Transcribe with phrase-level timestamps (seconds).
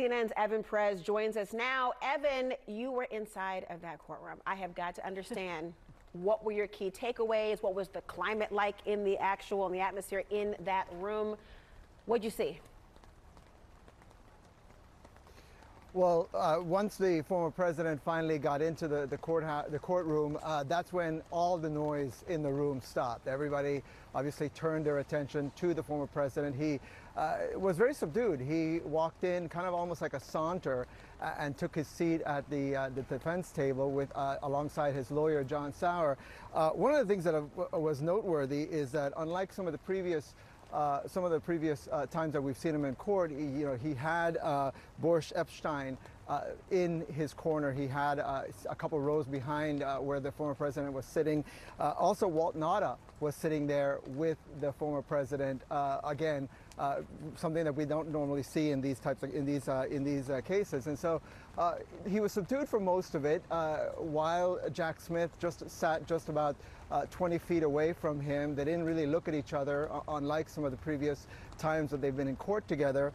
[0.00, 1.92] CNN's Evan Perez joins us now.
[2.00, 4.38] Evan, you were inside of that courtroom.
[4.46, 5.74] I have got to understand
[6.12, 7.62] what were your key takeaways?
[7.62, 11.36] What was the climate like in the actual, in the atmosphere in that room?
[12.06, 12.60] What'd you see?
[15.92, 20.62] Well, uh, once the former president finally got into the, the, courthouse, the courtroom, uh,
[20.62, 23.26] that's when all the noise in the room stopped.
[23.26, 23.82] Everybody
[24.14, 26.54] obviously turned their attention to the former president.
[26.54, 26.78] He
[27.16, 28.40] uh, was very subdued.
[28.40, 30.86] He walked in kind of almost like a saunter
[31.20, 35.10] uh, and took his seat at the, uh, the defense table with, uh, alongside his
[35.10, 36.16] lawyer, John Sauer.
[36.52, 40.36] one of the things that was noteworthy is that unlike some of the previous
[40.72, 43.66] uh, some of the previous uh, times that we've seen him in court, he, you
[43.66, 44.70] know, he had uh,
[45.02, 45.96] Epshteyn
[46.28, 47.72] uh, in his corner.
[47.72, 51.44] He had uh, a couple rows behind uh, where the former president was sitting.
[51.78, 55.62] also, Walt Nauta was sitting there with the former president.
[56.04, 56.48] again,
[56.80, 57.02] Uh,
[57.36, 60.30] something that we don't normally see in these types of in these uh, in these
[60.30, 60.86] uh, cases.
[60.86, 61.20] And so
[61.58, 61.74] uh,
[62.08, 63.42] he was subdued for most of it,
[63.98, 66.56] while Jack Smith just sat just about
[67.10, 68.54] 20 feet away from him.
[68.54, 71.26] They didn't really look at each other, unlike some of the previous
[71.60, 73.12] times that they've been in court together.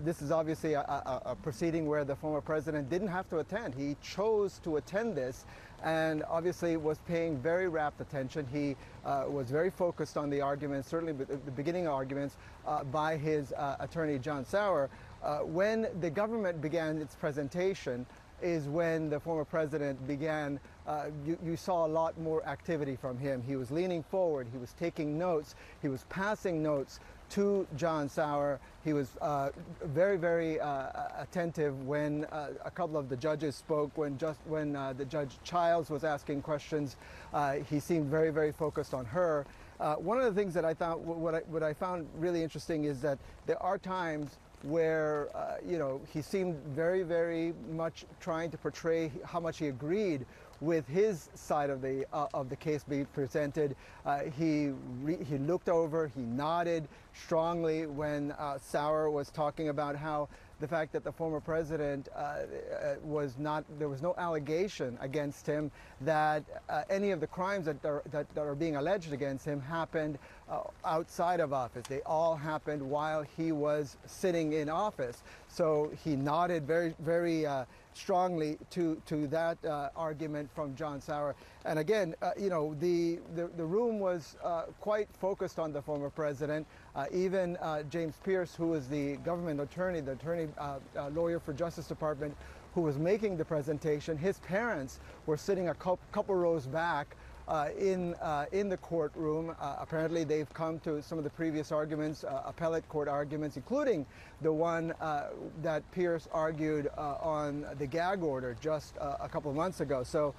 [0.00, 3.74] this is obviously a, a, a proceeding where the former president didn't have to attend.
[3.74, 5.46] He chose to attend this
[5.82, 8.46] and obviously was paying very rapt attention.
[8.52, 13.52] He uh, was very focused on the arguments, certainly the beginning arguments uh, by his
[13.52, 14.88] uh, attorney, John Sauer.
[15.22, 18.06] Uh, when the government began its presentation,
[18.42, 23.18] is when the former president began, uh, you, you, saw a lot more activity from
[23.18, 23.42] him.
[23.46, 28.60] He was leaning forward, he was taking notes, he was passing notes to John Sauer.
[28.84, 29.50] He was uh,
[29.84, 33.96] very, very uh, attentive when uh, a couple of the judges spoke.
[33.96, 36.96] When just when uh, the judge Childs was asking questions,
[37.32, 39.44] uh, he seemed very, very focused on her.
[39.98, 43.00] One of the things that I thought, what I, what I found really interesting is
[43.02, 48.58] that there are times where uh, you know he seemed very very much trying to
[48.58, 50.24] portray how much he agreed
[50.60, 53.76] with his side of the uh, of the case being presented.
[54.04, 54.72] Uh, he
[55.28, 60.28] he looked over, he nodded strongly when uh, Sauer was talking about how
[60.58, 65.46] the fact that the former president uh, uh, was not there was no allegation against
[65.46, 69.44] him that uh, any of the crimes that are, that, that, are being alleged against
[69.44, 70.18] him happened
[70.84, 71.84] outside of office.
[71.88, 75.22] They all happened while he was sitting in office.
[75.48, 77.46] So he nodded very very
[77.96, 79.58] strongly to to that
[79.96, 81.34] argument from John Sauer.
[81.64, 85.82] And again, uh, you know, the, the, the room was uh, quite focused on the
[85.82, 86.66] former president.
[86.94, 91.40] Uh, even uh, James Pearce, who is the government attorney, the attorney uh, uh, lawyer
[91.40, 92.36] for Justice Department,
[92.74, 97.16] who was making the presentation, his parents were sitting a couple rows back
[97.48, 99.54] uh, in uh, in the courtroom.
[99.60, 104.04] Uh, apparently, they've come to some of the previous arguments, uh, appellate court arguments, including
[104.42, 105.28] the one uh,
[105.62, 110.02] that Pearce argued uh, on the gag order just a couple of months ago.
[110.02, 110.34] So,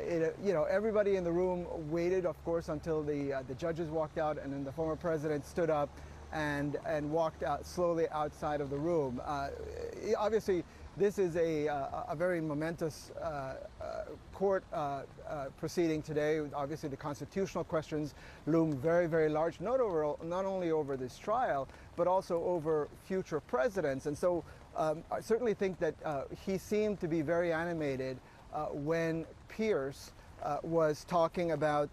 [0.00, 4.18] it, you know, everybody in the room waited, of course, until the the judges walked
[4.18, 5.90] out, and then the former president stood up
[6.32, 9.20] and and walked out slowly outside of the room.
[10.18, 10.64] obviously
[10.96, 13.54] this is a, uh, a very momentous uh, uh,
[14.32, 16.40] court uh, uh, proceeding today.
[16.54, 18.14] Obviously, the constitutional questions
[18.46, 23.40] loom very, very large, not, over, not only over this trial, but also over future
[23.40, 24.06] presidents.
[24.06, 24.42] And so
[24.74, 28.18] um, I certainly think that uh, he seemed to be very animated
[28.72, 30.12] when Pearce
[30.62, 31.90] was talking about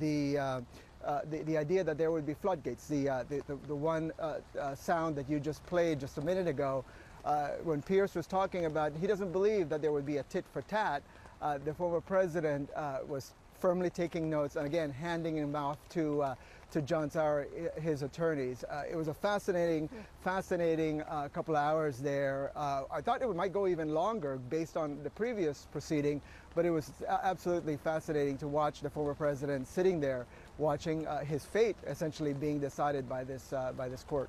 [0.00, 0.64] the,
[1.04, 2.86] uh, the, the idea that there would be floodgates.
[2.86, 6.46] The, uh, the, the, the, one uh, sound that you just played just a minute
[6.46, 6.84] ago
[7.24, 10.44] uh, when Pearce was talking about he doesn't believe that there would be a tit
[10.52, 11.02] for tat,
[11.42, 16.22] uh, the former president uh, was firmly taking notes and again handing him off to
[16.22, 16.34] uh,
[16.70, 17.48] to John Sauer,
[17.82, 18.62] his attorneys.
[18.62, 19.88] Uh, it was a fascinating,
[20.22, 22.52] fascinating uh, couple hours there.
[22.56, 26.22] I thought it might go even longer based on the previous proceeding,
[26.54, 30.26] but it was absolutely fascinating to watch the former president sitting there,
[30.60, 34.28] watching uh, his fate essentially being decided by this uh, by this court.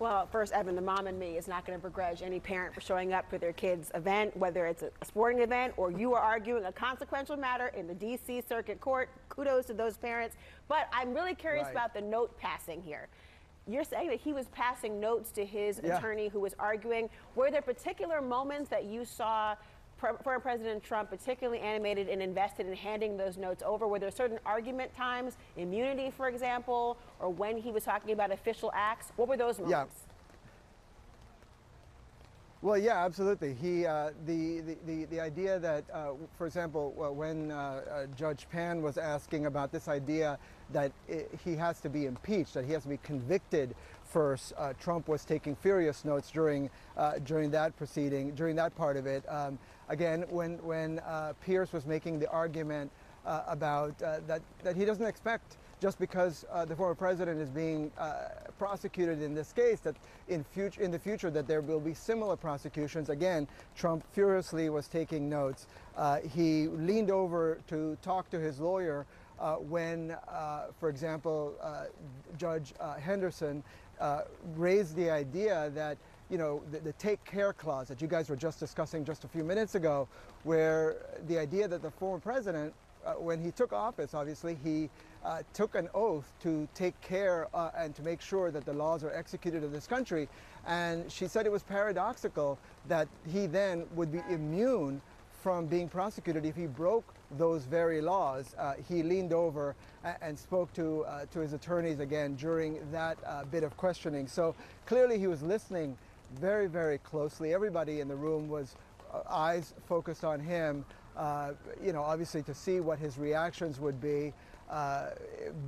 [0.00, 2.80] Well, first, Evan, the mom and me is not going to begrudge any parent for
[2.80, 6.64] showing up for their kid's event, whether it's a sporting event or you are arguing
[6.64, 8.42] a consequential matter in the D.C.
[8.48, 9.08] Circuit Court.
[9.28, 10.36] Kudos to those parents.
[10.66, 11.72] But I'm really curious right.
[11.72, 13.06] about the note passing here.
[13.68, 15.96] You're saying that he was passing notes to his yeah.
[15.96, 17.08] attorney who was arguing.
[17.36, 19.54] Were there particular moments that you saw
[20.22, 23.86] former President Trump particularly animated and invested in handing those notes over?
[23.88, 28.70] Were there certain argument times, immunity, for example, or when he was talking about official
[28.74, 29.12] acts?
[29.16, 29.94] What were those moments?
[30.04, 30.10] Yeah.
[32.64, 33.52] Well, yeah, absolutely.
[33.52, 38.80] He, uh, the, the, the idea that, uh, for example, when uh, uh, Judge Pan
[38.80, 40.38] was asking about this idea
[40.72, 44.54] that it, he has to be impeached, that he has to be convicted first.
[44.56, 49.04] Uh, Trump was taking furious notes during uh, during that proceeding, during that part of
[49.04, 49.24] it.
[49.28, 49.58] Um,
[49.88, 52.90] again, when when uh, Pearce was making the argument
[53.26, 57.50] uh, about uh, that that he doesn't expect just because uh, the former president is
[57.50, 57.90] being
[58.58, 59.96] prosecuted in this case that
[60.28, 63.10] in future in the future that there will be similar prosecutions.
[63.10, 63.46] Again,
[63.76, 65.66] Trump furiously was taking notes.
[66.32, 69.06] he leaned over to talk to his lawyer.
[69.36, 71.86] Uh, when, uh, for example, uh,
[72.38, 73.64] Judge Henderson
[74.00, 74.22] uh,
[74.56, 75.96] raised the idea that
[76.30, 79.28] you know the, the, take care clause that you guys were just discussing just a
[79.28, 80.08] few minutes ago,
[80.44, 80.96] where
[81.28, 82.72] the idea that the former president,
[83.04, 84.88] uh, when he took office, obviously he
[85.24, 89.04] uh, took an oath to take care uh, and to make sure that the laws
[89.04, 90.28] are executed in this country,
[90.66, 95.00] and she said it was paradoxical that he then would be immune
[95.44, 97.04] from being prosecuted if he broke
[97.36, 98.54] those very laws.
[98.58, 99.76] Uh, he leaned over
[100.22, 104.26] and spoke to, uh, to his attorneys again during that uh, bit of questioning.
[104.26, 104.54] So
[104.86, 105.98] clearly he was listening
[106.38, 107.54] very, very closely.
[107.54, 108.76] Everybody in the room was
[109.12, 110.84] uh, eyes focused on him,
[111.16, 111.52] uh,
[111.82, 114.32] you know, obviously to see what his reactions would be.
[114.70, 115.10] Uh,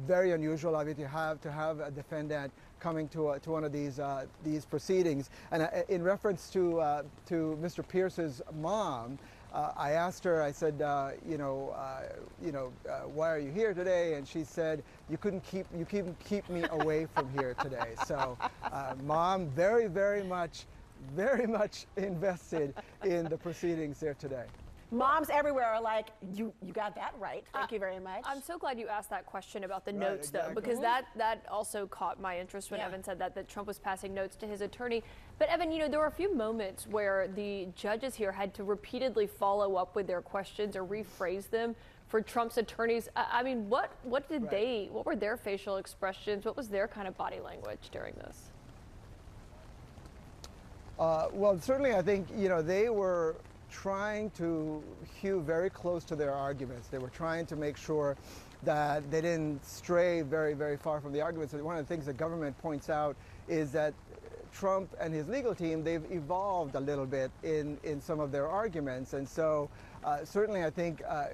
[0.07, 3.73] very unusual, obviously, to have to have a defendant coming to a, to one of
[3.73, 5.31] these uh, these proceedings.
[5.51, 7.87] And uh, in reference to uh, to Mr.
[7.87, 9.19] Pearce's mom,
[9.57, 12.03] uh, I asked her, I said, uh, you know, uh,
[12.45, 14.15] you know, uh, why are you here today?
[14.15, 17.95] And she said, you couldn't keep, you couldn't keep me away from here today.
[18.05, 18.37] So,
[18.71, 20.67] uh, mom, very, very much,
[21.15, 24.45] very much invested in the proceedings there today.
[24.91, 27.45] Moms everywhere are like, you, you got that right.
[27.53, 28.23] Thank uh, you very much.
[28.25, 30.55] I'm so glad you asked that question about the right, notes, exactly.
[30.55, 31.03] though, because mm -hmm.
[31.03, 32.89] that, that also caught my interest when yeah.
[32.89, 35.03] Evan said that, that Trump was passing notes to his attorney.
[35.39, 38.65] But, Evan, you know, there were a few moments where the judges here had to
[38.65, 41.75] repeatedly follow up with their questions or rephrase them
[42.09, 43.09] for Trump's attorneys.
[43.17, 44.51] I, I mean, what, what did right.
[44.51, 46.45] they, what were their facial expressions?
[46.45, 48.53] What was their kind of body language during this?
[50.99, 53.37] Uh, well, certainly, I think you know they were
[53.71, 54.83] trying to
[55.21, 56.89] hew very close to their arguments.
[56.89, 58.17] They were trying to make sure
[58.63, 61.55] that they didn't stray very, very far from the arguments.
[61.55, 63.17] And one of the things the government points out
[63.49, 63.95] is that
[64.53, 68.49] Trump and his legal team, they've evolved a little bit in, in some of their
[68.49, 69.13] arguments.
[69.13, 69.69] And so
[70.05, 71.27] uh, certainly I think, uh,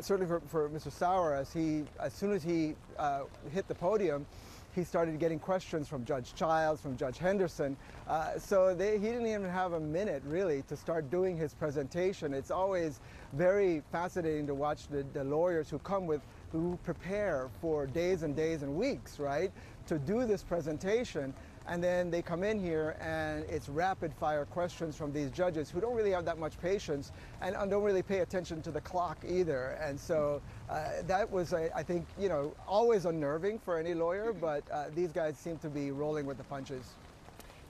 [0.00, 0.90] certainly for, for Mr.
[0.90, 4.26] Sauer, as, he, as soon as he uh, hit the podium,
[4.74, 7.76] he started getting questions from Judge Childs, from Judge Henderson.
[8.08, 12.32] Uh, so they, he didn't even have a minute really to start doing his presentation.
[12.32, 13.00] It's always
[13.34, 16.22] very fascinating to watch the, the lawyers who come with,
[16.52, 19.52] who prepare for days and days and weeks, right,
[19.86, 21.34] to do this presentation.
[21.66, 25.80] And then they come in here and it's rapid fire questions from these judges who
[25.80, 29.78] don't really have that much patience and don't really pay attention to the clock either.
[29.80, 34.64] And so uh, that was, I think, you know, always unnerving for any lawyer, but
[34.70, 36.94] uh, these guys seem to be rolling with the punches.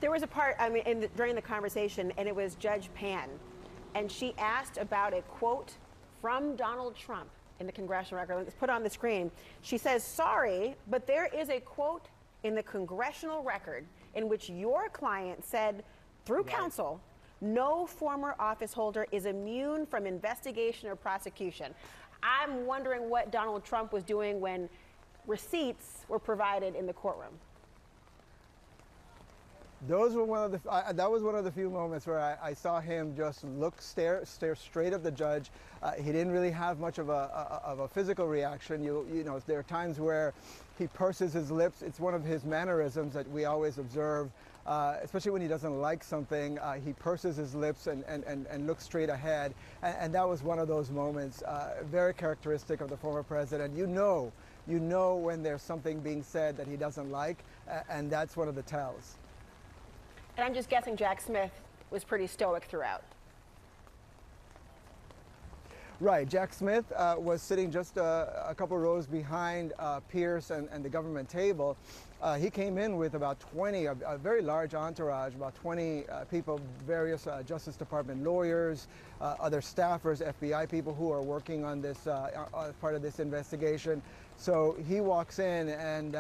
[0.01, 3.29] There was a part, I mean, the, during the conversation, and it was Judge Pan,
[3.95, 5.73] and she asked about a quote
[6.21, 7.29] from Donald Trump
[7.61, 8.37] in the congressional record.
[8.37, 9.31] Let's put on the screen.
[9.61, 12.09] She says, sorry, but there is a quote
[12.45, 15.85] in the congressional record in which your client said,
[16.25, 16.47] through right.
[16.47, 17.01] counsel,
[17.41, 21.75] no former office holder is immune from investigation or prosecution.
[22.23, 24.69] I'm wondering what Donald Trump was doing when
[25.27, 27.33] receipts were provided in the courtroom.
[29.89, 30.61] Those were one of the.
[30.71, 33.83] I, that was one of the few moments where I, I, saw him just look,
[33.83, 35.51] stare, stare straight at the judge.
[35.83, 38.85] Uh, he didn't really have much of a, a, of a physical reaction.
[38.85, 40.35] You, you know, there are times where
[40.79, 41.83] he purses his lips.
[41.83, 44.31] It's one of his mannerisms that we always observe,
[44.69, 46.61] uh, especially when he doesn't like something.
[46.61, 49.53] Uh, he purses his lips and, and, and, and looks straight ahead.
[49.83, 53.77] And, and, that was one of those moments, uh, very characteristic of the former president.
[53.77, 54.31] You know,
[54.69, 57.43] you know when there's something being said that he doesn't like,
[57.91, 59.17] and that's one of the tells.
[60.37, 61.51] And I'm just guessing Jack Smith
[61.91, 63.03] was pretty stoic throughout.
[66.01, 66.29] Right.
[66.29, 70.85] Jack Smith uh, was sitting just uh, a couple rows behind uh, Pearce and, and,
[70.85, 71.77] the government table.
[72.21, 76.25] Uh, he came in with about 20, a, a very large entourage, about 20 uh,
[76.25, 78.89] people, various Justice Department lawyers,
[79.21, 81.99] other staffers, FBI people who are working on this
[82.81, 84.03] part of this investigation.
[84.37, 86.17] So he walks in and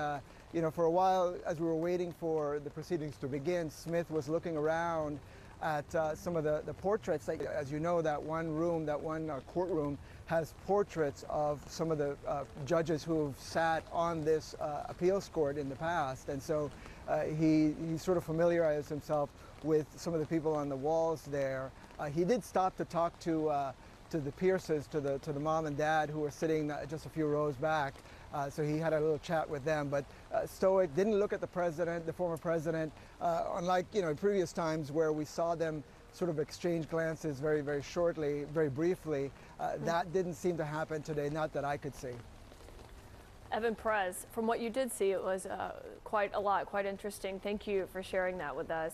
[0.52, 4.10] you know, for a while, as we were waiting for the proceedings to begin, Smith
[4.10, 5.18] was looking around
[5.62, 7.26] at uh, some of the, the portraits.
[7.26, 11.90] Like, as you know, that one room, that one uh, courtroom has portraits of some
[11.90, 16.28] of the uh, judges who have sat on this uh, appeals court in the past.
[16.28, 16.70] And so
[17.08, 19.30] uh, he, he sort of familiarized himself
[19.62, 21.70] with some of the people on the walls there.
[21.98, 23.72] Uh, he did stop to talk to
[24.10, 27.08] to the Pearces, to the to the mom and dad who were sitting just a
[27.08, 27.94] few rows back,
[28.32, 31.40] Uh, so he had a little chat with them, but uh, stoic, didn't look at
[31.40, 35.54] the president, the former president, uh, unlike you know in previous times where we saw
[35.54, 35.84] them
[36.14, 39.30] sort of exchange glances very, very shortly, very briefly.
[39.58, 42.12] Uh, that didn't seem to happen today, not that I could see.
[43.50, 45.46] Evan Perez, from what you did see, it was
[46.04, 47.38] quite a lot, quite interesting.
[47.40, 48.90] Thank you for sharing that with us.